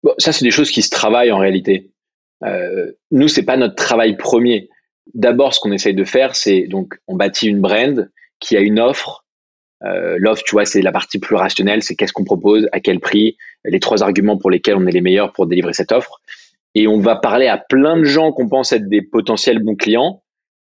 [0.03, 1.91] Bon, ça, c'est des choses qui se travaillent en réalité.
[2.43, 4.69] Euh, nous, c'est pas notre travail premier.
[5.13, 8.09] D'abord, ce qu'on essaye de faire, c'est donc on bâtit une brand
[8.39, 9.25] qui a une offre.
[9.83, 12.99] Euh, L'offre, tu vois, c'est la partie plus rationnelle, c'est qu'est-ce qu'on propose, à quel
[12.99, 16.21] prix, les trois arguments pour lesquels on est les meilleurs pour délivrer cette offre.
[16.75, 20.23] Et on va parler à plein de gens qu'on pense être des potentiels bons clients.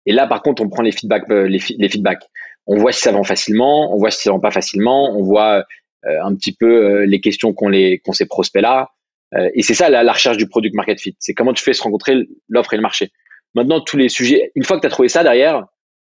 [0.06, 2.24] Et là, par contre, on prend les feedbacks, euh, les, feedbacks.
[2.66, 5.66] On voit si ça vend facilement, on voit si ça vend pas facilement, on voit
[6.06, 8.90] euh, un petit peu les questions qu'on les qu'on ces prospects là.
[9.36, 11.16] Euh, et c'est ça la, la, recherche du product market fit.
[11.20, 13.12] C'est comment tu fais se rencontrer l'offre et le marché.
[13.56, 15.66] Maintenant, tous les sujets, une fois que tu as trouvé ça derrière,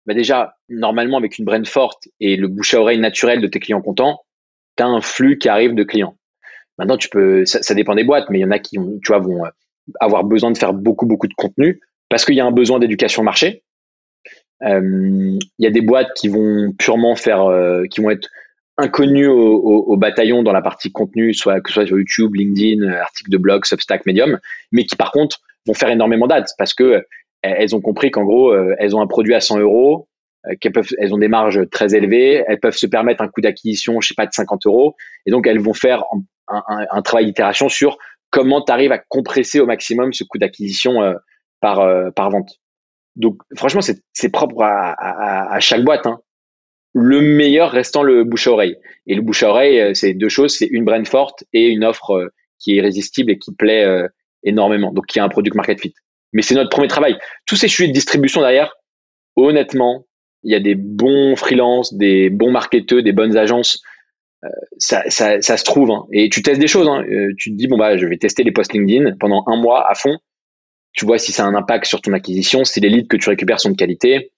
[0.07, 3.59] bah déjà, normalement, avec une brand forte et le bouche à oreille naturel de tes
[3.59, 4.21] clients contents,
[4.77, 6.17] tu as un flux qui arrive de clients.
[6.79, 9.09] Maintenant, tu peux, ça, ça dépend des boîtes, mais il y en a qui, tu
[9.09, 9.51] vois, vont euh,
[10.01, 13.23] avoir besoin de faire beaucoup, beaucoup de contenu parce qu'il y a un besoin d'éducation
[13.23, 13.65] marché.
[14.63, 14.81] Euh,
[15.59, 18.29] il y a des boîtes qui vont purement faire, euh, qui vont être
[18.79, 22.35] inconnus au, au, au, bataillon dans la partie contenu, soit que ce soit sur YouTube,
[22.35, 24.39] LinkedIn, euh, articles de blog, Substack, Medium,
[24.73, 27.01] mais qui par contre vont faire énormément d'ads parce que euh,
[27.43, 30.09] elles ont compris qu'en gros euh, elles ont un produit à 100 euros,
[30.61, 34.01] qu'elles peuvent, elles ont des marges très élevées, elles peuvent se permettre un coût d'acquisition,
[34.01, 36.05] je sais pas, de 50 euros, et donc elles vont faire
[36.49, 37.99] un, un, un travail d'itération sur
[38.31, 41.01] comment tu à compresser au maximum ce coût d'acquisition
[41.61, 42.51] par, euh, par vente.
[43.17, 46.07] Donc franchement, c'est propre à, à, à, chaque boîte.
[46.07, 46.21] Hein.
[46.95, 48.77] Le meilleur restant le bouche à oreille.
[49.07, 51.85] Et le bouche à oreille, euh, c'est deux choses, c'est une brand forte et une
[51.85, 53.87] offre euh, qui est irrésistible et qui plaît
[54.43, 54.93] énormément.
[54.93, 55.95] Donc qui a un produit market fit.
[56.33, 57.19] Mais c'est notre premier travail.
[57.45, 58.75] Tous ces sujets de distribution derrière,
[59.37, 60.07] honnêtement,
[60.43, 63.83] il y a des bons freelances, des bons marketeurs, des bonnes agences.
[64.79, 65.91] ça, se trouve.
[65.91, 66.07] Hein.
[66.13, 66.89] Et tu testes des choses.
[66.89, 67.05] Hein.
[67.37, 69.95] tu te dis, bon, bah, je vais tester les posts LinkedIn pendant un mois à
[69.95, 70.17] fond
[70.97, 73.29] tu vois si ça a un impact sur ton acquisition, si les leads que tu
[73.29, 74.33] récupères sont de qualité.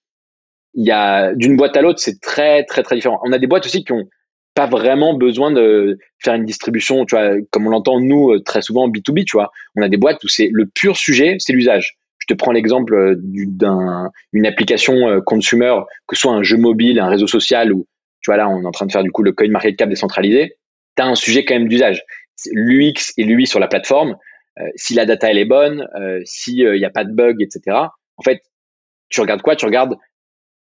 [0.73, 3.19] Il y a d'une boîte à l'autre, c'est très très très différent.
[3.23, 4.07] On a des boîtes aussi qui ont
[4.55, 8.61] pas vraiment besoin de faire une distribution, tu vois, comme on l'entend nous euh, très
[8.61, 9.51] souvent B2B, tu vois.
[9.75, 11.97] On a des boîtes où c'est le pur sujet, c'est l'usage.
[12.17, 15.75] Je te prends l'exemple euh, d'une application euh, consumer,
[16.07, 17.87] que ce soit un jeu mobile, un réseau social, ou
[18.21, 19.89] tu vois là, on est en train de faire du coup le coin market cap
[19.89, 20.55] décentralisé.
[20.97, 22.03] Tu as un sujet quand même d'usage.
[22.51, 24.15] L'UX et l'UI sur la plateforme,
[24.75, 27.77] si la data elle est bonne, euh, s'il n'y a pas de bug, etc.
[28.17, 28.41] En fait,
[29.09, 29.55] tu regardes quoi?
[29.55, 29.95] Tu regardes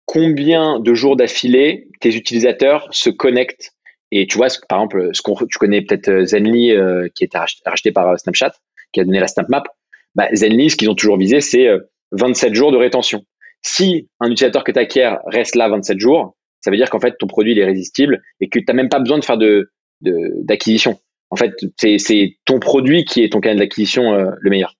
[0.07, 3.73] combien de jours d'affilée tes utilisateurs se connectent.
[4.11, 6.73] Et tu vois, par exemple, ce qu'on, tu connais peut-être euh, Zenly
[7.13, 8.53] qui a été racheté par Snapchat,
[8.91, 9.67] qui a donné la SnapMap.
[10.15, 11.67] Bah, Zenly, ce qu'ils ont toujours visé, c'est
[12.13, 13.23] 27 jours de rétention.
[13.61, 17.15] Si un utilisateur que tu acquiers reste là 27 jours, ça veut dire qu'en fait
[17.19, 19.69] ton produit il est résistible et que tu n'as même pas besoin de faire de,
[20.01, 20.97] d'acquisition
[21.29, 24.75] en fait, c'est ton produit qui est ton canal d'acquisition euh, le meilleur.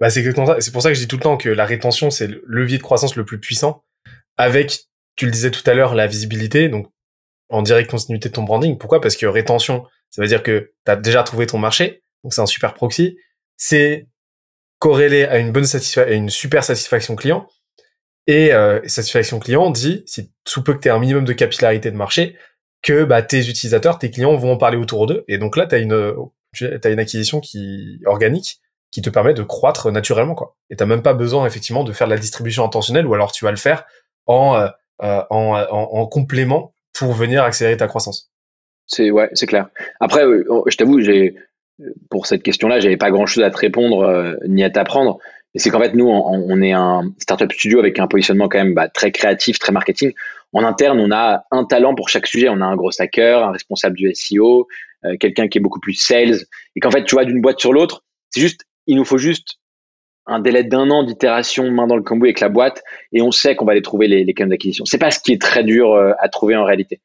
[0.00, 0.22] Bah, c'est.
[0.22, 2.78] C'est pour ça que je dis tout le temps que la rétention, c'est le levier
[2.78, 3.84] de croissance le plus puissant.
[4.36, 4.80] Avec,
[5.16, 6.88] tu le disais tout à l'heure, la visibilité, donc
[7.48, 8.78] en direct continuité de ton branding.
[8.78, 9.00] Pourquoi?
[9.00, 12.40] Parce que rétention, ça veut dire que tu as déjà trouvé ton marché, donc c'est
[12.40, 13.16] un super proxy.
[13.56, 14.08] C'est
[14.78, 17.48] corrélé à une bonne satisfaction, une super satisfaction client.
[18.26, 21.96] Et euh, satisfaction client dit, si sous peu que tu un minimum de capillarité de
[21.96, 22.36] marché,
[22.82, 25.24] que bah, tes utilisateurs, tes clients vont en parler autour d'eux.
[25.28, 28.60] Et donc là, tu as une, as une acquisition qui organique
[28.94, 30.36] qui te permet de croître naturellement.
[30.36, 30.56] Quoi.
[30.70, 33.44] Et tu même pas besoin effectivement de faire de la distribution intentionnelle ou alors tu
[33.44, 33.84] vas le faire
[34.26, 34.68] en, euh,
[35.02, 38.30] euh, en, en, en, complément pour venir accélérer ta croissance.
[38.86, 39.68] C'est ouais, c'est clair.
[40.00, 41.36] Après, euh, je t'avoue, j'ai
[42.10, 45.18] pour cette question-là, j'avais pas grand-chose à te répondre ni à t'apprendre.
[45.54, 48.58] Et c'est qu'en fait, nous, on, on, est un startup studio avec un positionnement quand
[48.58, 50.12] même bah, très créatif, très marketing
[50.54, 52.48] en interne, on a un talent pour chaque sujet.
[52.48, 54.68] On a un gros hacker, un responsable du SEO,
[55.04, 56.38] euh, quelqu'un qui est beaucoup plus sales.
[56.76, 59.58] Et qu'en fait, tu vois, d'une boîte sur l'autre, c'est juste, il nous faut juste
[60.26, 62.82] un délai d'un an d'itération main dans le cambouis avec la boîte
[63.12, 64.84] et on sait qu'on va aller trouver les, les canaux d'acquisition.
[64.84, 67.00] C'est pas ce qui est très dur euh, à trouver en réalité.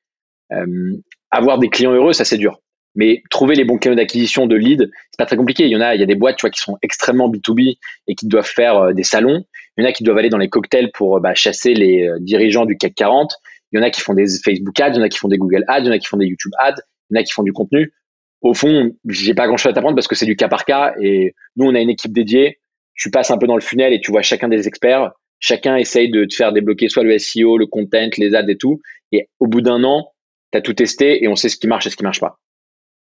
[0.52, 0.96] Euh,
[1.32, 2.60] avoir des clients heureux, ça c'est dur.
[2.96, 5.66] Mais trouver les bons canaux d'acquisition de lead, c'est pas très compliqué.
[5.66, 7.78] Il y en a, il y a des boîtes, tu vois, qui sont extrêmement B2B
[8.08, 9.46] et qui doivent faire des salons.
[9.78, 12.18] Il y en a qui doivent aller dans les cocktails pour bah, chasser les euh,
[12.20, 13.34] dirigeants du CAC 40.
[13.72, 15.28] Il y en a qui font des Facebook ads, il y en a qui font
[15.28, 17.22] des Google ads, il y en a qui font des YouTube ads, il y en
[17.22, 17.94] a qui font du contenu.
[18.42, 20.94] Au fond, j'ai pas grand chose à t'apprendre parce que c'est du cas par cas
[21.02, 22.60] et nous, on a une équipe dédiée.
[23.00, 25.12] Tu passes un peu dans le funnel et tu vois chacun des experts.
[25.40, 28.82] Chacun essaye de te faire débloquer soit le SEO, le content, les ads et tout.
[29.12, 30.12] Et au bout d'un an,
[30.52, 32.38] tu as tout testé et on sait ce qui marche et ce qui marche pas.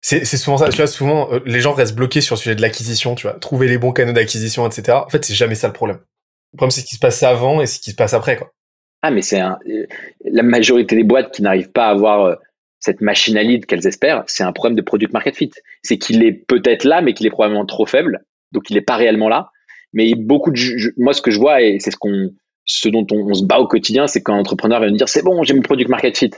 [0.04, 2.62] C'est souvent ça, tu vois, souvent, euh, les gens restent bloqués sur le sujet de
[2.62, 4.98] l'acquisition, tu vois, trouver les bons canaux d'acquisition, etc.
[5.06, 6.00] En fait, c'est jamais ça le problème.
[6.54, 8.52] Le problème, c'est ce qui se passe avant et ce qui se passe après, quoi.
[9.04, 9.60] Ah, mais c'est un...
[10.26, 12.36] la majorité des boîtes qui n'arrivent pas à avoir euh,
[12.80, 15.52] cette machine à lead qu'elles espèrent, c'est un problème de product market fit.
[15.84, 18.96] C'est qu'il est peut-être là, mais qu'il est probablement trop faible, donc il n'est pas
[18.96, 19.52] réellement là.
[19.94, 22.32] Mais beaucoup de, moi, ce que je vois et c'est ce qu'on,
[22.66, 25.24] ce dont on, se bat au quotidien, c'est quand un entrepreneur vient nous dire c'est
[25.24, 26.32] bon, j'ai mon product market fit.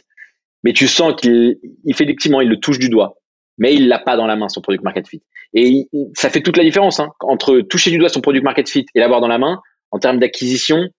[0.64, 3.18] Mais tu sens qu'il, effectivement, il le touche du doigt,
[3.58, 5.22] mais il l'a pas dans la main son product market fit.
[5.54, 8.86] Et ça fait toute la différence hein, entre toucher du doigt son product market fit
[8.96, 9.62] et l'avoir dans la main
[9.92, 10.90] en termes d'acquisition,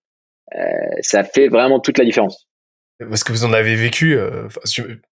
[0.55, 0.61] euh,
[1.01, 2.47] ça fait vraiment toute la différence.
[3.01, 4.47] Parce que vous en avez vécu euh,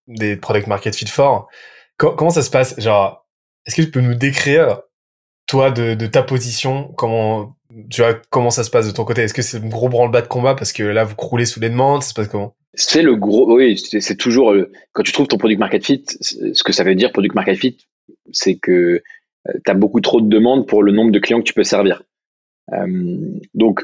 [0.07, 1.49] des product market fit forts.
[1.97, 2.79] comment ça se passe?
[2.79, 3.27] Genre,
[3.67, 4.83] est-ce que tu peux nous décrire
[5.53, 7.55] toi de, ta position Comment
[7.91, 9.23] tu vois comment ça se passe de ton côté?
[9.23, 11.71] Est-ce que c'est un gros branle-bas de combat parce que là vous croulez sous les
[11.71, 12.03] demandes?
[12.03, 12.55] Ça se passe comment?
[12.75, 13.55] C'est le gros.
[13.55, 16.05] Oui, c'est toujours euh, quand tu trouves ton product market fit.
[16.21, 17.77] Ce que ça veut dire product market fit,
[18.33, 19.03] c'est que
[19.47, 22.03] tu as beaucoup trop de demandes pour le nombre de clients que tu peux servir.
[22.73, 22.87] Euh,
[23.55, 23.83] donc,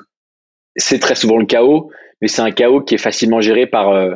[0.76, 1.90] c'est très souvent le chaos,
[2.22, 4.14] mais c'est un chaos qui est facilement géré par euh,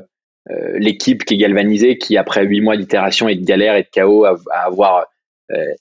[0.50, 3.88] euh, l'équipe qui est galvanisée, qui après huit mois d'itération et de galère et de
[3.88, 5.06] chaos, à, avoir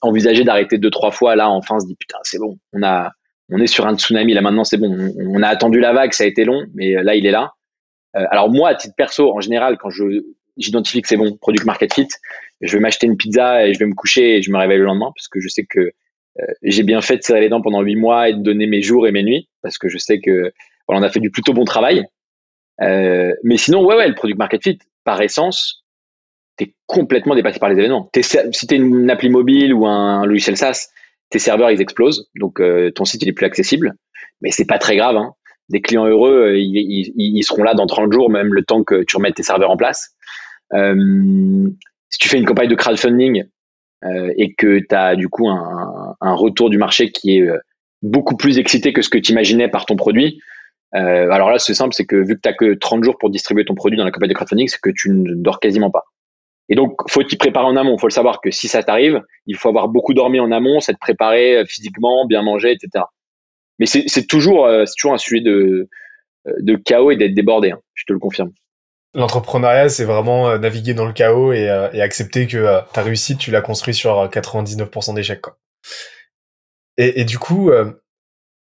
[0.00, 3.12] envisagé d'arrêter deux trois fois, là enfin se dit putain c'est bon, on a
[3.50, 6.24] on est sur un tsunami là maintenant c'est bon, on, a attendu la vague, ça
[6.24, 7.52] a été long, mais là il est là.
[8.12, 10.22] alors moi à titre perso, en général, quand je
[10.56, 12.08] j'identifie que c'est bon, product market fit,
[12.60, 14.84] je vais m'acheter une pizza et je vais me coucher et je me réveille le
[14.84, 15.80] lendemain parce que je sais que
[16.40, 18.82] euh, j'ai bien fait de serrer les dents pendant huit mois et de donner mes
[18.82, 20.52] jours et mes nuits parce que je sais que
[20.86, 22.04] voilà, on a fait du plutôt bon travail.
[22.80, 25.81] Euh, mais sinon, ouais, ouais, le product market fit, par essence,
[26.56, 28.10] t'es complètement dépassé par les événements.
[28.14, 30.88] Es, si t'es une appli mobile ou un logiciel SaaS,
[31.30, 32.60] tes serveurs ils explosent, donc
[32.94, 33.94] ton site il est plus accessible,
[34.40, 35.16] mais c'est pas très grave.
[35.16, 35.32] Hein.
[35.70, 39.16] Des clients heureux, ils, ils, seront là dans 30 jours, même le temps que tu
[39.16, 40.14] remettes tes serveurs en place.
[40.72, 43.44] si tu fais une campagne de crowdfunding
[44.36, 47.48] et que tu as du coup un, retour du marché qui est
[48.02, 50.38] beaucoup plus excité que ce que tu imaginais par ton produit,
[50.94, 53.64] euh, alors là, c'est simple, c'est que vu que tu que 30 jours pour distribuer
[53.64, 56.04] ton produit dans la campagne de crowdfunding, c'est que tu ne dors quasiment pas.
[56.72, 57.98] Et donc, faut t'y préparer en amont.
[57.98, 60.98] Faut le savoir que si ça t'arrive, il faut avoir beaucoup dormi en amont, s'être
[60.98, 63.04] préparé euh, physiquement, bien manger, etc.
[63.78, 65.88] Mais c'est toujours, euh, toujours un sujet de,
[66.46, 67.72] de chaos et d'être débordé.
[67.72, 68.52] Hein, je te le confirme.
[69.14, 73.92] L'entrepreneuriat, c'est vraiment naviguer dans le chaos et, accepter que ta réussite, tu l'as construit
[73.92, 75.44] sur 99% d'échecs.
[76.96, 77.70] Et, du coup,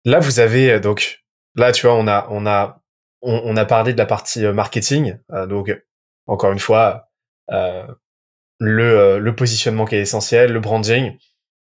[0.06, 1.24] là, vous avez donc
[1.58, 2.82] là, tu vois, on a, on a,
[3.22, 5.18] on, a parlé de la partie euh, marketing.
[5.32, 5.76] Euh, donc,
[6.28, 7.07] encore une fois, euh,
[7.50, 11.18] le, le positionnement qui est essentiel, le branding,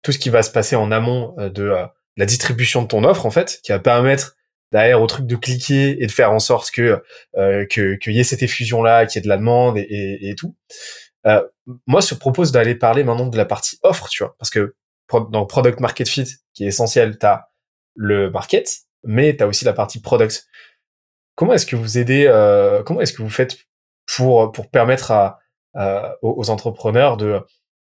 [0.01, 1.73] tout ce qui va se passer en amont de
[2.17, 4.35] la distribution de ton offre, en fait, qui va permettre
[4.71, 7.01] derrière au truc de cliquer et de faire en sorte que
[7.35, 10.29] que qu'il y ait cette effusion là, qu'il y ait de la demande et, et,
[10.29, 10.55] et tout.
[11.25, 11.43] Euh,
[11.85, 14.75] moi, je propose d'aller parler maintenant de la partie offre, tu vois, parce que
[15.31, 17.49] dans product market fit, qui est essentiel, tu as
[17.95, 18.69] le market,
[19.03, 20.45] mais tu as aussi la partie product.
[21.35, 23.57] Comment est-ce que vous aidez, euh, comment est-ce que vous faites
[24.05, 25.39] pour, pour permettre à,
[25.75, 27.41] aux, entrepreneurs de,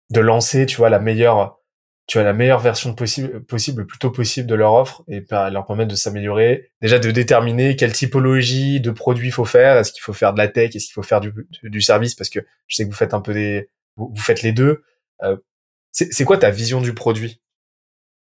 [0.10, 1.60] de lancer, tu vois, la meilleure,
[2.08, 5.26] tu vois, la meilleure version possible, possible, le plus tôt possible de leur offre et
[5.30, 6.72] leur permettre de s'améliorer.
[6.82, 9.78] Déjà de déterminer quelle typologie de produits il faut faire.
[9.78, 10.76] Est-ce qu'il faut faire de la tech?
[10.76, 12.16] Est-ce qu'il faut faire du, du service?
[12.16, 14.84] Parce que je sais que vous faites un peu des, vous, faites les deux.
[15.22, 15.38] Euh,
[15.92, 17.40] c'est quoi ta vision du produit?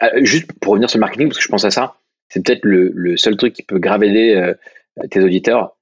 [0.04, 2.64] Euh, juste pour revenir sur le marketing, parce que je pense à ça, c'est peut-être
[2.64, 4.54] le, seul truc qui peut grave aider euh,
[5.10, 5.76] tes auditeurs.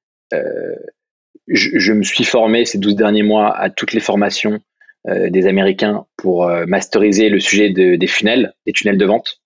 [1.50, 4.60] Euh, je, me suis formé ces 12 derniers mois à toutes les formations
[5.08, 9.42] euh, des Américains pour masteriser le sujet des funnels, des tunnels de vente.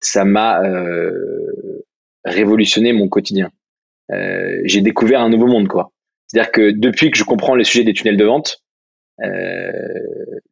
[0.00, 0.62] Ça m'a
[2.24, 3.50] révolutionné mon quotidien.
[4.64, 5.92] J'ai découvert un nouveau monde, quoi.
[6.26, 8.62] C'est-à-dire que depuis que je comprends le sujet des tunnels de vente,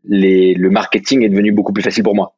[0.04, 2.37] les, le marketing est devenu beaucoup plus facile pour moi.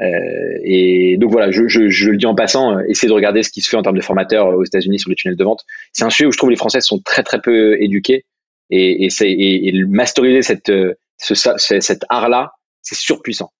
[0.00, 3.42] Euh, et donc voilà, je, je, je, le dis en passant, euh, essayez de regarder
[3.42, 5.44] ce qui se fait en termes de formateurs euh, aux États-Unis sur les tunnels de
[5.44, 5.64] vente.
[5.92, 8.24] C'est un sujet où je trouve les Français sont très très peu éduqués
[8.70, 10.72] et, et, et, et masteriser cette,
[11.18, 11.34] ce,
[11.80, 13.52] cet art-là, c'est surpuissant.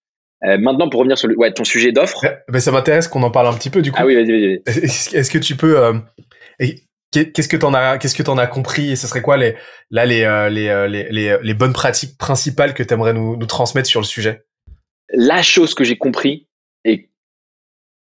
[0.45, 2.25] Euh, maintenant, pour revenir sur le, ouais, ton sujet d'offre.
[2.51, 3.99] Mais ça m'intéresse qu'on en parle un petit peu du coup.
[4.01, 4.63] Ah oui, vas-y, vas-y.
[5.17, 5.93] Est-ce que tu peux euh,
[7.13, 9.57] Qu'est-ce que t'en as Qu'est-ce que t'en as compris Et ce serait quoi les
[9.91, 13.89] là les les, les, les, les bonnes pratiques principales que tu aimerais nous, nous transmettre
[13.89, 14.45] sur le sujet?
[15.13, 16.47] La chose que j'ai compris,
[16.85, 17.11] et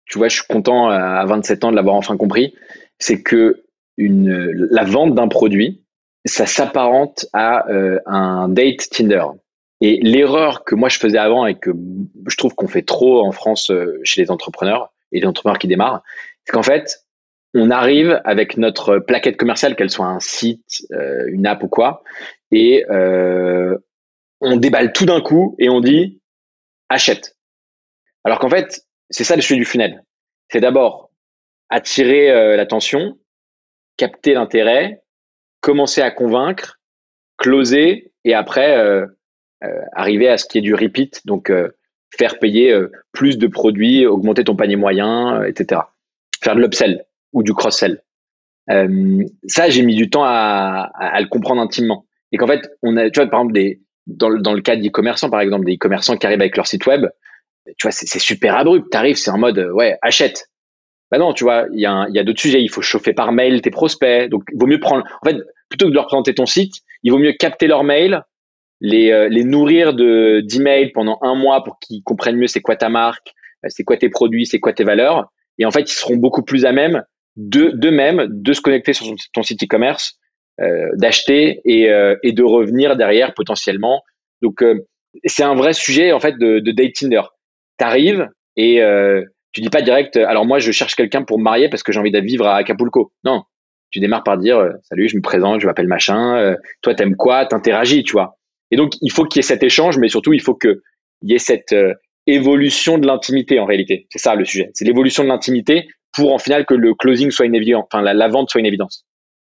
[0.06, 2.54] tu vois, je suis content à 27 ans de l'avoir enfin compris,
[2.98, 3.62] c'est que
[3.96, 5.82] une, la vente d'un produit,
[6.26, 9.24] ça s'apparente à euh, un date Tinder.
[9.80, 11.70] Et l'erreur que moi je faisais avant et que
[12.26, 15.68] je trouve qu'on fait trop en France euh, chez les entrepreneurs et les entrepreneurs qui
[15.68, 16.02] démarrent,
[16.44, 17.04] c'est qu'en fait,
[17.54, 22.02] on arrive avec notre plaquette commerciale, qu'elle soit un site, euh, une app ou quoi,
[22.50, 22.84] et
[24.40, 26.20] on déballe tout d'un coup et on dit
[26.88, 27.36] achète.
[28.24, 30.02] Alors qu'en fait, c'est ça le sujet du funnel.
[30.50, 31.10] C'est d'abord
[31.68, 33.18] attirer euh, l'attention,
[33.96, 35.02] capter l'intérêt,
[35.60, 36.80] commencer à convaincre,
[37.38, 39.06] closer et après euh,
[39.64, 41.52] euh, arriver à ce qui est du repeat, donc
[42.16, 42.74] faire payer
[43.12, 45.82] plus de produits, augmenter ton panier moyen, etc.
[46.42, 48.02] Faire de l'upsell ou du cross-sell.
[48.68, 52.06] ça, j'ai mis du temps à, à, le comprendre intimement.
[52.32, 55.30] Et qu'en fait, on a, tu vois, par exemple, des, dans, dans le cas d'e-commerçants,
[55.30, 57.06] par exemple, des e-commerçants qui arrivent avec leur site web,
[57.66, 58.90] tu vois, c'est super abrupt.
[58.90, 60.48] T'arrives, c'est en mode, ouais, achète.
[61.10, 62.62] Bah non, tu vois, il y a, y a d'autres sujets.
[62.62, 64.28] Il faut chauffer par mail tes prospects.
[64.28, 65.36] Donc, il vaut mieux prendre, en fait,
[65.68, 68.22] plutôt que de leur présenter ton site, il vaut mieux capter leur mail,
[68.80, 72.76] les, euh, les nourrir de d'emails pendant un mois pour qu'ils comprennent mieux c'est quoi
[72.76, 73.32] ta marque,
[73.64, 75.32] euh, c'est quoi tes produits, c'est quoi tes valeurs.
[75.58, 77.02] Et en fait, ils seront beaucoup plus à même
[77.36, 80.18] de d'eux-mêmes de se connecter sur ton site e-commerce
[80.96, 84.02] d'acheter et, euh, et de revenir derrière potentiellement.
[84.42, 84.86] Donc euh,
[85.24, 87.26] c'est un vrai sujet en fait de, de date.
[87.78, 88.80] T'arrives et
[89.52, 90.16] tu dis pas direct.
[90.16, 92.56] Alors moi je cherche quelqu'un pour me marier parce que j'ai envie de vivre à
[92.56, 93.12] Acapulco.
[93.24, 93.42] Non,
[93.90, 96.56] tu démarres par dire salut, je me présente, je m'appelle machin.
[96.80, 97.44] toi t'aimes quoi?
[97.44, 98.38] T'interagis, tu vois.
[98.70, 100.80] Et donc il faut qu'il y ait cet échange, mais surtout il faut que
[101.22, 101.74] il y ait cette
[102.26, 104.06] évolution de l'intimité en réalité.
[104.10, 104.70] C'est ça le sujet.
[104.72, 108.14] C'est l'évolution de l'intimité pour en final que le closing soit une évidence, enfin la,
[108.14, 109.04] la vente soit une évidence.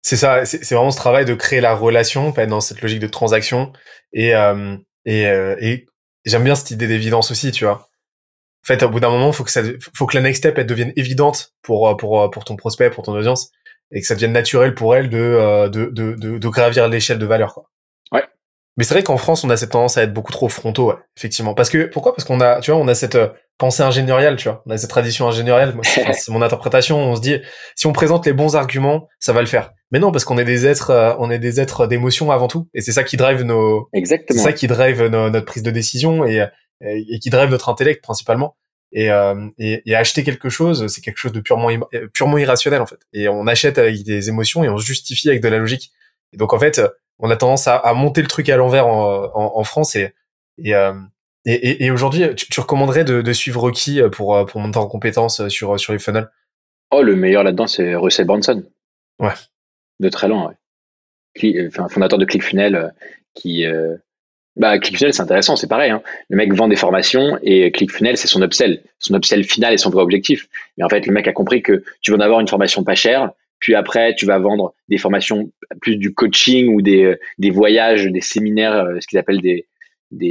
[0.08, 3.08] C'est ça, c'est vraiment ce travail de créer la relation, pas dans cette logique de
[3.08, 3.74] transaction.
[4.14, 5.88] Et, euh, et, euh, et
[6.26, 7.90] j'aime bien cette idée d'évidence aussi, tu vois.
[8.64, 9.64] En fait, au bout d'un moment, faut que ça,
[9.96, 13.04] faut que la next step elle devienne évidente pour euh, pour pour ton prospect, pour
[13.04, 13.50] ton audience,
[13.92, 17.26] et que ça devienne naturel pour elle de de de, de, de gravir l'échelle de
[17.26, 17.72] valeur, quoi.
[18.12, 18.26] Ouais,
[18.78, 20.98] Mais c'est vrai qu'en France, on a cette tendance à être beaucoup trop frontaux, ouais,
[21.16, 21.54] effectivement.
[21.54, 22.14] Parce que pourquoi?
[22.14, 24.78] Parce qu'on a, tu vois, on a cette euh, pensée ingénieriale, tu vois, on a
[24.78, 25.76] cette tradition ingénieriale.
[25.84, 26.98] C'est mon interprétation.
[26.98, 27.38] On se dit,
[27.76, 29.72] si on présente les bons arguments, ça va le faire.
[29.92, 32.68] Mais non, parce qu'on est des êtres, euh, on est des êtres d'émotion avant tout,
[32.74, 36.26] et c'est ça qui drive nos, exactement, c'est ça qui drive notre prise de décision
[36.26, 36.46] et,
[36.82, 38.58] et, qui drive notre intellect principalement.
[38.92, 41.70] Et, euh, et, et, acheter quelque chose, c'est quelque chose de purement
[42.14, 43.00] purement irrationnel en fait.
[43.14, 45.92] Et on achète avec des émotions et on se justifie avec de la logique.
[46.34, 46.82] Et donc en fait,
[47.20, 50.14] on a tendance à, à monter le truc à l'envers en, en, en, France et
[50.58, 50.94] et, euh,
[51.46, 55.48] et, et aujourd'hui, tu, tu, recommanderais de, de, suivre qui pour pour monter en compétence
[55.50, 56.30] sur sur les funnels?
[56.92, 58.64] Oh, le meilleur là-dedans, c'est Russell Brunson.
[59.20, 59.34] Ouais.
[60.00, 60.54] De très loin,
[61.44, 61.68] ouais.
[61.68, 62.94] enfin, fondateur de ClickFunnels,
[63.34, 63.96] qui euh,
[64.56, 65.92] bah, ClickFunnels, c'est intéressant, c'est pareil.
[65.92, 66.02] Hein.
[66.30, 68.82] Le mec vend des formations et ClickFunnels, c'est son upsell.
[69.00, 70.48] Son upsell final et son vrai objectif.
[70.78, 72.96] Mais en fait, le mec a compris que tu vas en avoir une formation pas
[72.96, 78.06] chère, puis après, tu vas vendre des formations plus du coaching ou des, euh, voyages,
[78.06, 79.66] des séminaires, euh, ce qu'ils appellent des,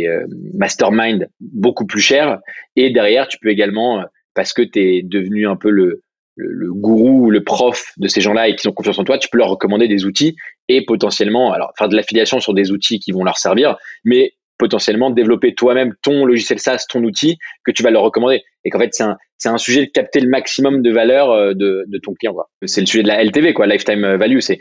[0.07, 2.39] euh, mastermind beaucoup plus chers.
[2.77, 6.03] Et derrière, tu peux également, parce que tu es devenu un peu le,
[6.37, 9.19] le, le, gourou ou le prof de ces gens-là et qu'ils ont confiance en toi,
[9.19, 10.37] tu peux leur recommander des outils
[10.69, 15.55] et potentiellement, faire de l'affiliation sur des outils qui vont leur servir, mais potentiellement développer
[15.55, 18.43] toi-même ton logiciel SaaS, ton outil que tu vas leur recommander.
[18.65, 21.55] Et qu'en fait, c'est un, c'est un sujet de capter le maximum de valeur euh,
[21.55, 22.35] de, de ton client.
[22.65, 24.39] C'est le sujet de la LTV, quoi, lifetime value.
[24.41, 24.59] C'est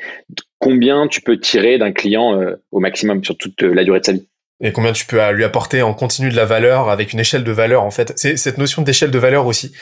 [0.59, 4.13] combien tu peux tirer d'un client euh, au maximum sur toute la durée de sa
[4.13, 4.27] vie.
[4.61, 7.51] Et combien tu peux lui apporter en continu de la valeur avec une échelle de
[7.51, 8.13] valeur en fait.
[8.15, 9.73] C'est cette notion d'échelle de valeur aussi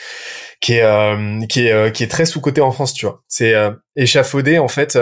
[0.62, 3.22] qui est euh, qui est euh, qui est très sous côté en France, tu vois.
[3.28, 4.96] C'est euh, échafauder en fait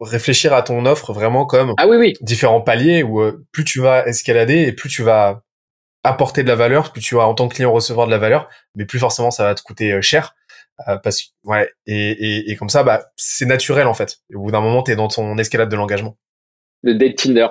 [0.00, 2.12] réfléchir à ton offre vraiment comme ah oui, oui.
[2.20, 3.20] différents paliers où
[3.52, 5.42] plus tu vas escalader et plus tu vas
[6.04, 8.48] apporter de la valeur, plus tu vas en tant que client recevoir de la valeur,
[8.74, 10.34] mais plus forcément ça va te coûter cher.
[11.02, 14.18] parce que ouais et, et, et comme ça bah c'est naturel en fait.
[14.34, 16.16] au bout d'un moment tu es dans ton escalade de l'engagement.
[16.82, 17.48] Le date Tinder,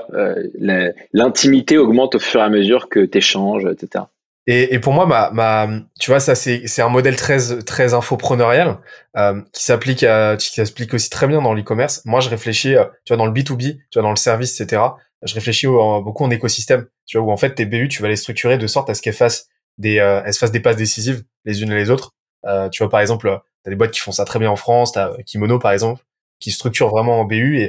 [1.12, 4.05] l'intimité augmente au fur et à mesure que tu échanges, etc.
[4.49, 5.67] Et, et, pour moi, ma, ma,
[5.99, 8.79] tu vois, ça c'est un modèle très très infopreneurial
[9.17, 10.05] euh, qui s'applique
[10.39, 12.01] qui s'applique aussi très bien dans l'e-commerce.
[12.05, 14.15] Moi, je réfléchis, euh, tu vois, dans le B 2 B, tu vois, dans le
[14.15, 14.81] service, etc.
[15.23, 18.15] Je réfléchis beaucoup en écosystème, tu vois, où en fait tes BU, tu vas les
[18.15, 21.23] structurer de sorte à ce qu'elles fassent des, euh, elles se fassent des passes décisives
[21.43, 22.13] les unes et les autres.
[22.45, 24.93] Euh, tu vois, par exemple, t'as des boîtes qui font ça très bien en France,
[24.93, 26.01] t'as Kimono par exemple,
[26.39, 27.60] qui structure vraiment en BU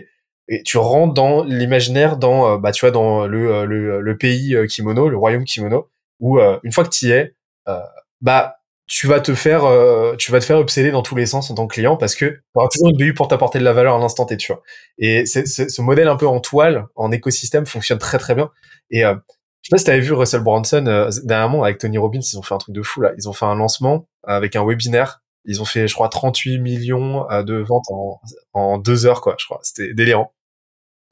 [0.51, 5.17] et tu rentres dans l'imaginaire, dans bah tu vois dans le, le pays Kimono, le
[5.17, 7.35] royaume Kimono où euh, une fois que tu y es,
[7.69, 7.81] euh,
[8.21, 11.51] bah tu vas te faire euh, tu vas te faire obséder dans tous les sens
[11.51, 13.75] en tant que client parce que tu auras toujours une BU pour t'apporter de la
[13.75, 14.63] valeur à l'instant T, tu vois.
[14.97, 18.51] Et c'est, ce modèle un peu en toile, en écosystème fonctionne très très bien.
[18.91, 19.15] Et euh,
[19.63, 22.43] je sais pas si t'avais vu Russell Brunson euh, dernièrement avec Tony Robbins, ils ont
[22.43, 23.13] fait un truc de fou là.
[23.19, 25.21] Ils ont fait un lancement avec un webinaire.
[25.45, 28.21] Ils ont fait, je crois, 38 millions de ventes en,
[28.55, 29.37] en deux heures, quoi.
[29.39, 30.35] Je crois, c'était délirant.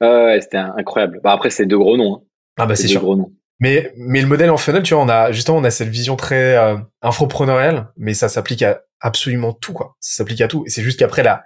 [0.01, 1.21] ouais, c'était incroyable.
[1.23, 2.15] Bah après, c'est deux gros noms.
[2.15, 2.21] Hein.
[2.57, 3.01] Ah bah c'est sûr.
[3.01, 3.31] Gros noms.
[3.59, 6.15] Mais, mais le modèle en funnel, tu vois, on a justement on a cette vision
[6.15, 9.95] très euh, infopreneuriale, mais ça s'applique à absolument tout, quoi.
[9.99, 10.63] Ça s'applique à tout.
[10.65, 11.43] Et c'est juste qu'après la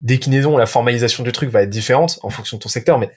[0.00, 3.10] déclinaison, la formalisation du truc va être différente en fonction de ton secteur, mais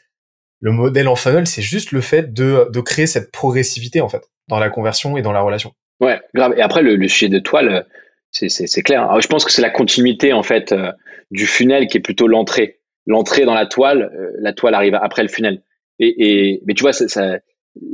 [0.60, 4.24] le modèle en funnel, c'est juste le fait de, de créer cette progressivité en fait
[4.48, 5.74] dans la conversion et dans la relation.
[6.00, 6.54] Ouais, grave.
[6.58, 7.88] Et après le, le sujet de toile,
[8.32, 9.10] c'est c'est clair.
[9.20, 10.92] Je pense que c'est la continuité en fait euh,
[11.32, 12.80] du funnel qui est plutôt l'entrée.
[13.08, 15.64] L'entrée dans la toile, euh, la toile arrive après le funnel.
[16.00, 17.38] Et, et mais tu vois, ça, ça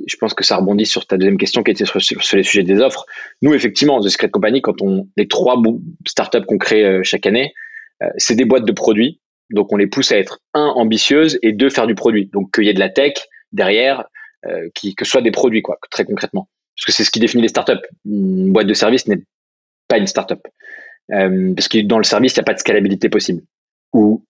[0.08, 2.00] je pense que ça rebondit sur ta deuxième question qui était sur,
[2.34, 3.06] les sujets des offres.
[3.42, 5.62] Nous, effectivement, The Secret Company, quand on les trois
[6.08, 7.54] startups qu'on crée euh, chaque année,
[8.04, 9.20] euh, c'est des boîtes de produits.
[9.50, 12.28] Donc, on les pousse à être un ambitieuses et deux faire du produit.
[12.28, 13.14] Donc, qu'il y ait de la tech
[13.52, 14.06] derrière,
[14.46, 16.48] euh, que ce soit des produits, quoi, très concrètement.
[16.76, 17.82] Parce que c'est ce qui définit les startups.
[18.06, 19.24] Une boîte de service n'est
[19.88, 20.40] pas une startup.
[21.10, 23.42] Parce que dans le service, il n'y a pas de scalabilité possible
[23.92, 24.24] ou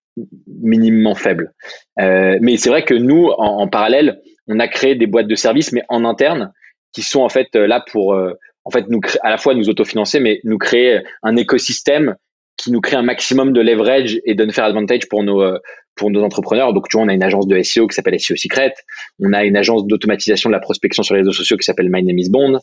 [0.47, 1.53] minimement faible.
[1.97, 4.19] Mais c'est vrai que nous, en parallèle,
[4.51, 6.51] on a créé des boîtes de services, mais en interne,
[6.93, 8.33] qui sont en fait euh, là pour euh,
[8.65, 12.15] en fait nous à la fois nous autofinancer, mais nous créer un écosystème
[12.57, 15.57] qui nous crée un maximum de leverage et d'unfair advantage pour nos euh,
[15.95, 16.73] pour nos entrepreneurs.
[16.73, 18.73] Donc tu vois, on a une agence de SEO qui s'appelle SEO Secret,
[19.19, 22.03] on a une agence d'automatisation de la prospection sur les réseaux sociaux qui s'appelle My
[22.03, 22.59] Name is Bond.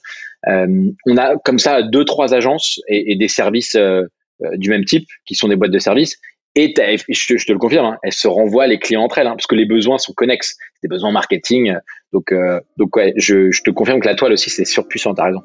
[0.47, 3.77] on a comme ça deux trois agences et des services
[4.55, 6.19] du même type qui sont des boîtes de services
[6.59, 6.75] et
[7.09, 9.55] je, te le confirme, hein, elles se renvoient les clients entre elles, hein, parce que
[9.55, 10.57] les besoins sont connexes.
[10.83, 11.75] Des besoins marketing.
[12.13, 15.43] Donc, euh, donc ouais, je, te confirme que la toile aussi, c'est surpuissant, t'as raison.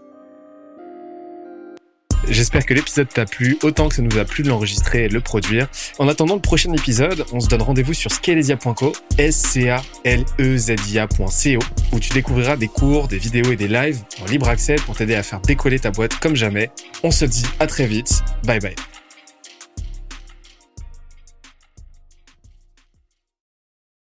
[2.30, 5.14] J'espère que l'épisode t'a plu autant que ça nous a plu de l'enregistrer et de
[5.14, 5.68] le produire.
[6.00, 10.24] En attendant le prochain épisode, on se donne rendez-vous sur scalesia.co, s c a l
[10.40, 14.48] e z i où tu découvriras des cours, des vidéos et des lives en libre
[14.48, 16.72] accès pour t'aider à faire décoller ta boîte comme jamais.
[17.04, 18.24] On se dit à très vite.
[18.46, 18.76] Bye bye.